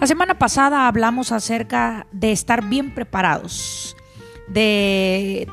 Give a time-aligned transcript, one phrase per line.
[0.00, 3.94] La semana pasada hablamos acerca de estar bien preparados,
[4.48, 5.46] de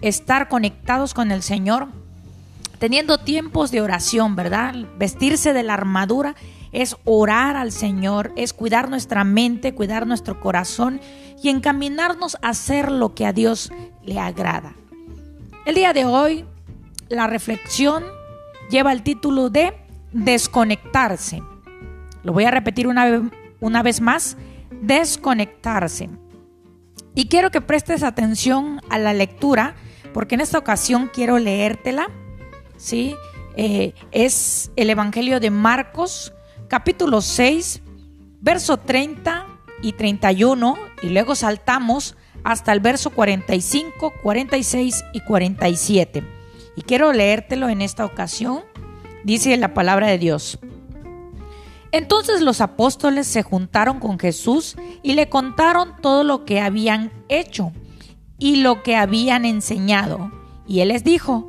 [0.00, 1.88] estar conectados con el Señor,
[2.78, 4.74] teniendo tiempos de oración, ¿verdad?
[4.96, 6.36] Vestirse de la armadura
[6.72, 10.98] es orar al Señor, es cuidar nuestra mente, cuidar nuestro corazón
[11.42, 13.70] y encaminarnos a hacer lo que a Dios
[14.02, 14.72] le agrada.
[15.66, 16.46] El día de hoy,
[17.10, 18.04] la reflexión
[18.70, 19.74] lleva el título de
[20.12, 21.42] desconectarse.
[22.22, 23.20] Lo voy a repetir una vez
[23.62, 24.36] una vez más,
[24.82, 26.10] desconectarse.
[27.14, 29.74] Y quiero que prestes atención a la lectura,
[30.12, 32.08] porque en esta ocasión quiero leértela.
[32.76, 33.14] ¿sí?
[33.56, 36.34] Eh, es el Evangelio de Marcos,
[36.68, 37.82] capítulo 6,
[38.40, 39.46] verso 30
[39.80, 46.24] y 31, y luego saltamos hasta el verso 45, 46 y 47.
[46.74, 48.62] Y quiero leértelo en esta ocasión.
[49.22, 50.58] Dice la palabra de Dios.
[51.92, 57.72] Entonces los apóstoles se juntaron con Jesús y le contaron todo lo que habían hecho
[58.38, 60.32] y lo que habían enseñado.
[60.66, 61.46] Y él les dijo,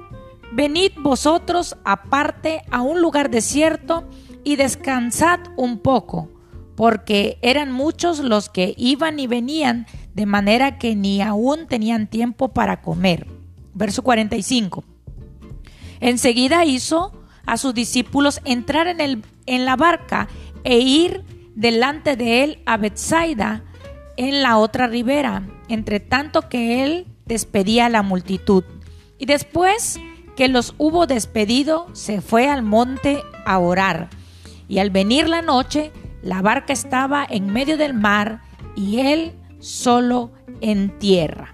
[0.51, 4.03] venid vosotros aparte a un lugar desierto
[4.43, 6.29] y descansad un poco,
[6.75, 12.49] porque eran muchos los que iban y venían, de manera que ni aún tenían tiempo
[12.49, 13.27] para comer.
[13.73, 14.83] Verso 45.
[16.01, 17.13] Enseguida hizo
[17.45, 20.27] a sus discípulos entrar en, el, en la barca
[20.63, 21.23] e ir
[21.55, 23.63] delante de él a Bethsaida
[24.17, 28.63] en la otra ribera, entre tanto que él despedía a la multitud.
[29.17, 29.99] Y después
[30.35, 34.09] que los hubo despedido, se fue al monte a orar.
[34.67, 38.41] Y al venir la noche, la barca estaba en medio del mar
[38.75, 41.53] y él solo en tierra.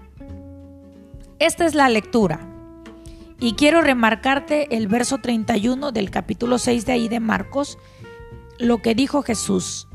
[1.38, 2.49] Esta es la lectura.
[3.42, 7.78] Y quiero remarcarte el verso 31 del capítulo 6 de ahí de Marcos,
[8.58, 9.88] lo que dijo Jesús.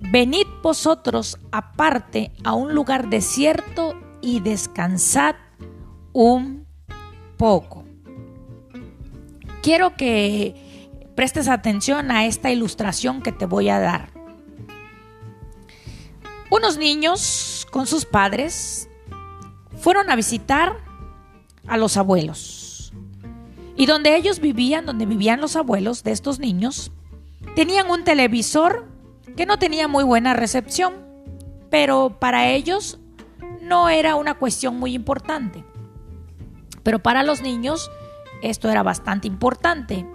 [0.00, 5.36] Venid vosotros aparte a un lugar desierto y descansad
[6.12, 6.66] un
[7.36, 7.84] poco.
[9.62, 14.10] Quiero que prestes atención a esta ilustración que te voy a dar.
[16.50, 18.88] Unos niños con sus padres
[19.78, 20.85] fueron a visitar
[21.68, 22.92] a los abuelos.
[23.76, 26.92] Y donde ellos vivían, donde vivían los abuelos de estos niños,
[27.54, 28.86] tenían un televisor
[29.36, 30.94] que no tenía muy buena recepción,
[31.70, 32.98] pero para ellos
[33.60, 35.64] no era una cuestión muy importante.
[36.82, 37.90] Pero para los niños
[38.42, 40.06] esto era bastante importante.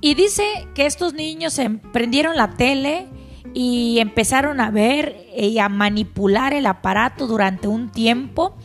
[0.00, 1.60] Y dice que estos niños
[1.92, 3.08] prendieron la tele
[3.54, 8.56] y empezaron a ver y a manipular el aparato durante un tiempo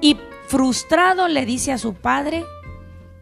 [0.00, 0.16] y
[0.54, 2.44] Frustrado le dice a su padre,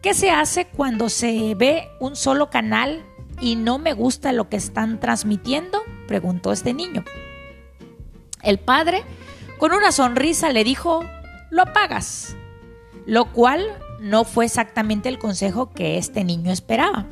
[0.03, 3.03] ¿qué se hace cuando se ve un solo canal
[3.41, 5.81] y no me gusta lo que están transmitiendo?
[6.07, 7.03] preguntó este niño.
[8.43, 9.03] El padre,
[9.57, 11.03] con una sonrisa, le dijo,
[11.49, 12.35] lo apagas,
[13.07, 13.65] lo cual
[13.99, 17.07] no fue exactamente el consejo que este niño esperaba.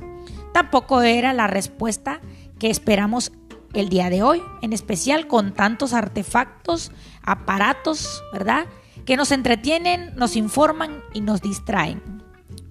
[0.53, 2.21] Tampoco era la respuesta
[2.59, 3.31] que esperamos
[3.73, 6.91] el día de hoy, en especial con tantos artefactos,
[7.23, 8.67] aparatos, ¿verdad?
[9.05, 12.01] Que nos entretienen, nos informan y nos distraen.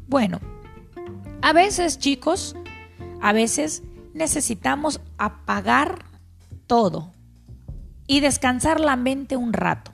[0.06, 0.40] Bueno,
[1.42, 2.56] a veces chicos,
[3.20, 3.82] a veces
[4.14, 6.04] necesitamos apagar
[6.66, 7.12] todo
[8.06, 9.92] y descansar la mente un rato.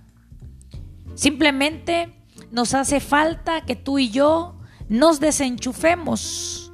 [1.14, 2.14] Simplemente
[2.50, 4.58] nos hace falta que tú y yo
[4.88, 6.72] nos desenchufemos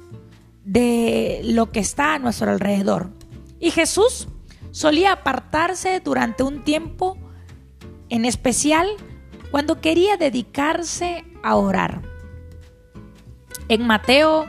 [0.63, 3.11] de lo que está a nuestro alrededor.
[3.59, 4.27] Y Jesús
[4.71, 7.17] solía apartarse durante un tiempo
[8.09, 8.87] en especial
[9.53, 12.01] cuando quería dedicarse a orar.
[13.67, 14.47] En Mateo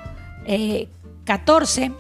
[1.25, 1.93] 14, eh,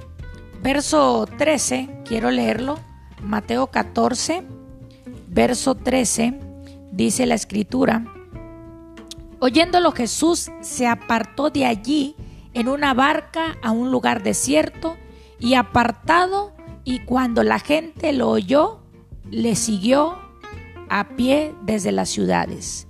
[0.62, 2.78] verso 13, quiero leerlo.
[3.22, 4.42] Mateo 14,
[5.28, 6.40] verso 13,
[6.92, 8.06] dice la escritura.
[9.38, 12.16] Oyéndolo Jesús se apartó de allí
[12.54, 14.96] en una barca a un lugar desierto
[15.38, 16.54] y apartado
[16.84, 18.80] y cuando la gente lo oyó,
[19.30, 20.16] le siguió
[20.88, 22.88] a pie desde las ciudades.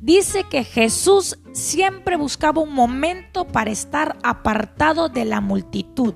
[0.00, 6.14] Dice que Jesús siempre buscaba un momento para estar apartado de la multitud.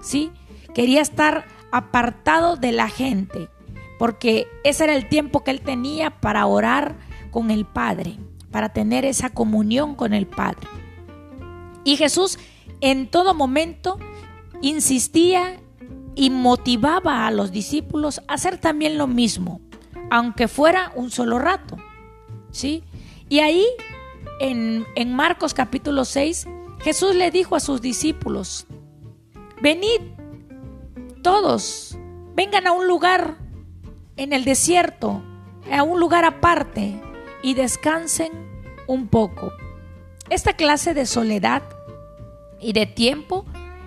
[0.00, 0.30] ¿Sí?
[0.74, 3.48] Quería estar apartado de la gente,
[3.98, 6.96] porque ese era el tiempo que él tenía para orar
[7.30, 8.18] con el Padre,
[8.50, 10.66] para tener esa comunión con el Padre.
[11.84, 12.38] Y Jesús
[12.80, 13.98] en todo momento
[14.60, 15.60] insistía
[16.14, 19.60] y motivaba a los discípulos a hacer también lo mismo,
[20.10, 21.76] aunque fuera un solo rato.
[22.50, 22.84] ¿Sí?
[23.32, 23.66] Y ahí,
[24.40, 26.46] en, en Marcos capítulo 6,
[26.82, 28.66] Jesús le dijo a sus discípulos,
[29.62, 30.02] venid
[31.22, 31.96] todos,
[32.34, 33.38] vengan a un lugar
[34.18, 35.22] en el desierto,
[35.72, 37.00] a un lugar aparte,
[37.42, 38.32] y descansen
[38.86, 39.50] un poco.
[40.28, 41.62] Esta clase de soledad
[42.60, 43.46] y de tiempo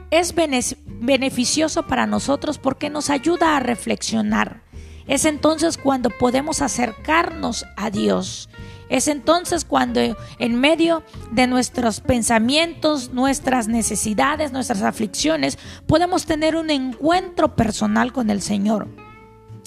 [0.09, 4.63] es beneficioso para nosotros porque nos ayuda a reflexionar.
[5.05, 8.49] Es entonces cuando podemos acercarnos a Dios.
[8.89, 9.99] Es entonces cuando
[10.39, 18.29] en medio de nuestros pensamientos, nuestras necesidades, nuestras aflicciones, podemos tener un encuentro personal con
[18.29, 18.87] el Señor.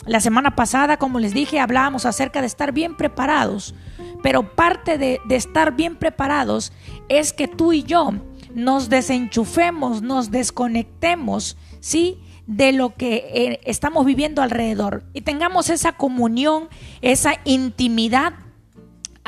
[0.07, 3.75] La semana pasada, como les dije, hablábamos acerca de estar bien preparados,
[4.23, 6.73] pero parte de, de estar bien preparados
[7.09, 8.13] es que tú y yo
[8.55, 12.23] nos desenchufemos, nos desconectemos, ¿sí?
[12.49, 16.69] de lo que eh, estamos viviendo alrededor y tengamos esa comunión,
[17.03, 18.33] esa intimidad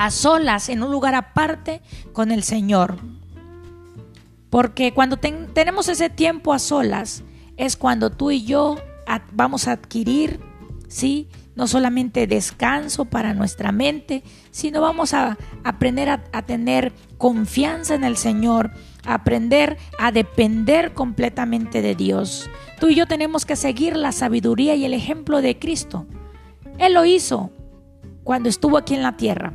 [0.01, 1.83] a solas, en un lugar aparte
[2.15, 2.97] con el Señor.
[4.49, 7.23] Porque cuando tenemos ese tiempo a solas,
[7.59, 8.79] es cuando tú y yo
[9.33, 10.41] vamos a adquirir,
[10.89, 11.29] ¿sí?
[11.55, 18.05] No solamente descanso para nuestra mente, sino vamos a aprender a, a tener confianza en
[18.05, 18.71] el Señor,
[19.05, 22.49] aprender a depender completamente de Dios.
[22.81, 26.07] Tú y yo tenemos que seguir la sabiduría y el ejemplo de Cristo.
[26.79, 27.51] Él lo hizo
[28.25, 29.53] cuando estuvo aquí en la tierra.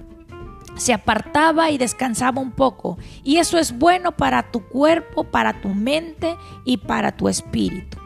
[0.75, 2.98] Se apartaba y descansaba un poco.
[3.24, 6.36] Y eso es bueno para tu cuerpo, para tu mente
[6.66, 7.98] y para tu espíritu.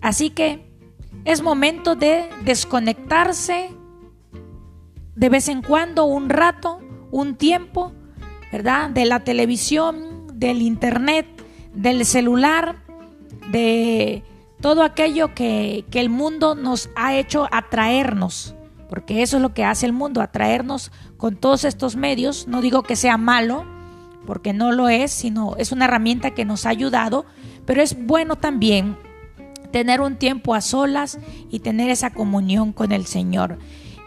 [0.00, 0.66] Así que
[1.24, 3.70] es momento de desconectarse
[5.16, 7.92] de vez en cuando, un rato, un tiempo,
[8.52, 8.90] ¿verdad?
[8.90, 11.26] De la televisión, del internet,
[11.72, 12.76] del celular,
[13.50, 14.22] de
[14.60, 18.54] todo aquello que, el mundo nos ha hecho atraernos,
[18.88, 22.46] porque eso es lo que hace el mundo, atraernos con todos estos medios.
[22.48, 23.64] No digo que sea malo,
[24.26, 27.26] porque no lo es, sino es una herramienta que nos ha ayudado,
[27.66, 28.96] pero es bueno también
[29.70, 31.18] tener un tiempo a solas
[31.50, 33.58] y tener esa comunión con el Señor.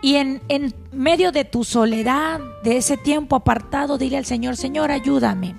[0.01, 4.91] Y en, en medio de tu soledad, de ese tiempo apartado, dile al Señor, Señor,
[4.91, 5.55] ayúdame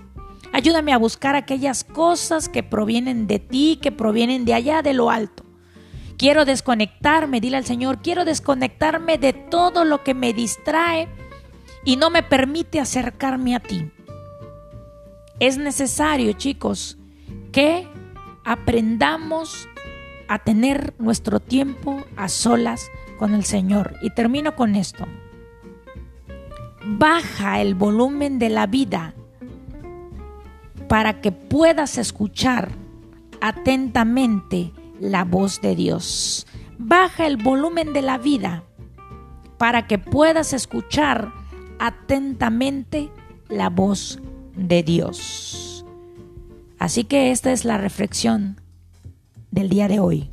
[0.53, 5.11] Ayúdame a buscar aquellas cosas que provienen de ti, que provienen de allá de lo
[5.11, 5.45] alto.
[6.19, 11.09] Quiero desconectarme, dile al Señor, quiero desconectarme de todo lo que me distrae
[11.85, 13.91] y no me permite acercarme a ti.
[15.39, 16.99] Es necesario, chicos,
[17.53, 17.87] que
[18.45, 19.69] aprendamos
[20.27, 23.95] a tener nuestro tiempo a solas con el Señor.
[24.03, 25.07] Y termino con esto.
[26.85, 29.15] Baja el volumen de la vida
[30.89, 32.71] para que puedas escuchar
[33.41, 36.47] atentamente la voz de Dios.
[36.79, 38.65] Baja el volumen de la vida
[39.59, 41.33] para que puedas escuchar
[41.79, 43.11] atentamente
[43.49, 44.21] la voz
[44.57, 45.85] de Dios.
[46.79, 48.61] Así que esta es la reflexión
[49.51, 50.31] del día de hoy.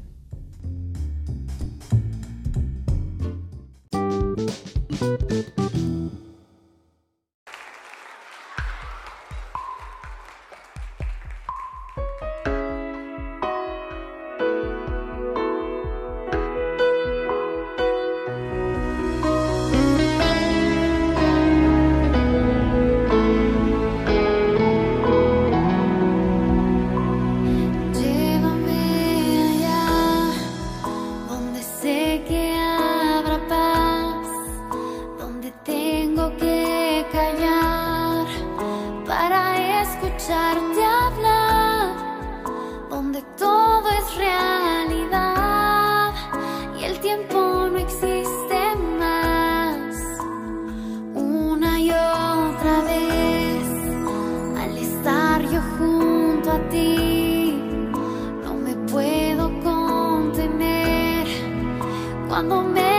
[55.78, 57.60] junto a ti.
[58.44, 61.26] No me puedo contener
[62.28, 62.95] cuando me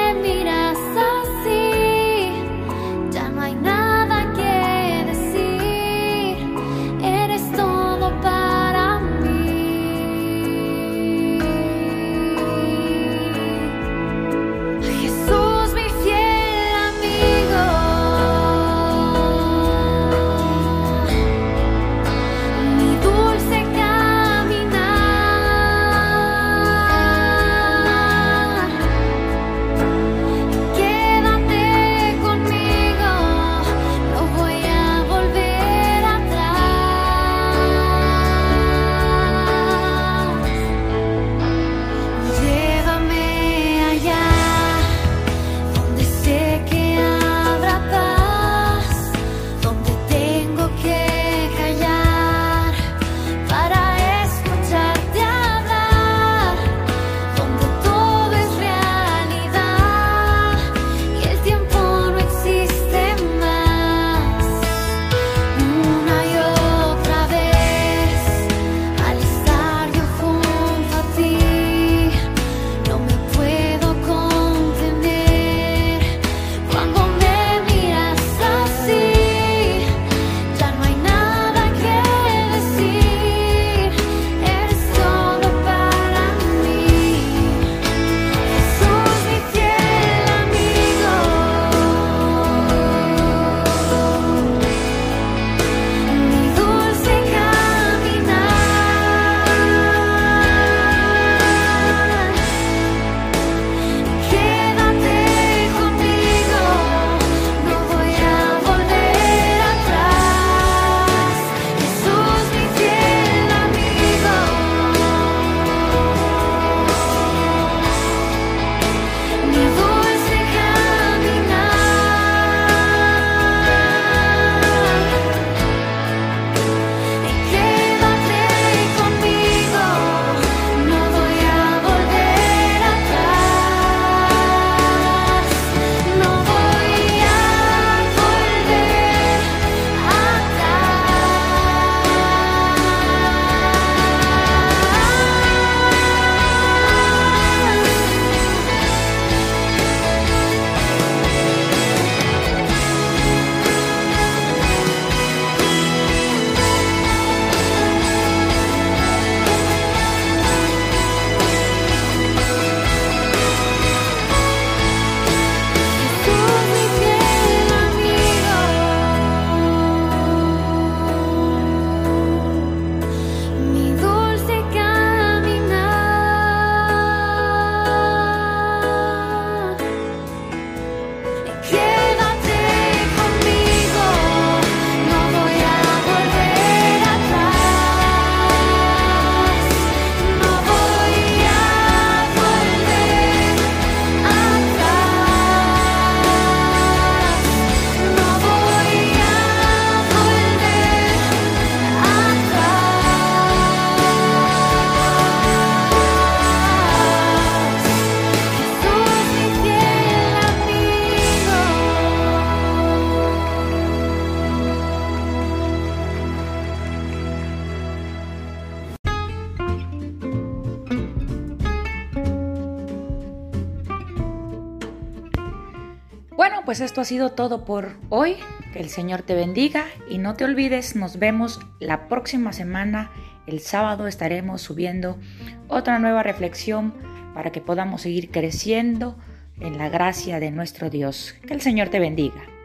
[226.48, 228.36] bueno, pues esto ha sido todo por hoy.
[228.72, 233.10] Que el Señor te bendiga y no te olvides, nos vemos la próxima semana.
[233.48, 235.18] El sábado estaremos subiendo
[235.66, 236.94] otra nueva reflexión
[237.34, 239.16] para que podamos seguir creciendo
[239.58, 241.34] en la gracia de nuestro Dios.
[241.44, 242.55] Que el Señor te bendiga.